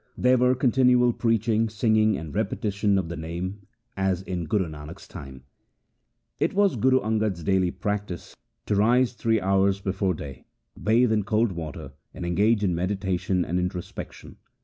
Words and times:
There 0.17 0.39
were 0.39 0.55
continual 0.55 1.13
preaching, 1.13 1.69
singing, 1.69 2.17
and 2.17 2.33
repetition 2.33 2.97
of 2.97 3.07
the 3.07 3.15
Name 3.15 3.59
as 3.95 4.23
in 4.23 4.45
Guru 4.47 4.65
Nanak's 4.65 5.07
time. 5.07 5.43
It 6.39 6.55
was 6.55 6.75
Guru 6.75 7.01
Angad's 7.01 7.43
daily 7.43 7.69
practice 7.69 8.35
to 8.65 8.73
rise 8.75 9.13
three 9.13 9.39
hours 9.39 9.79
before 9.79 10.15
day, 10.15 10.45
bathe 10.75 11.11
in 11.11 11.21
cold 11.21 11.51
water, 11.51 11.91
and 12.15 12.25
engage 12.25 12.63
in 12.63 12.73
meditation 12.73 13.45
and 13.45 13.59
introspection. 13.59 14.37